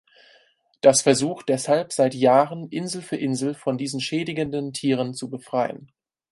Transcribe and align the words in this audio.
Das 0.81 1.03
versucht 1.03 1.47
deshalb 1.47 1.93
seit 1.93 2.15
Jahren 2.15 2.67
Insel 2.69 3.03
für 3.03 3.17
Insel 3.17 3.53
von 3.53 3.77
diesen 3.77 4.01
schädigenden 4.01 4.73
Tieren 4.73 5.13
zu 5.13 5.29
befreien. 5.29 5.91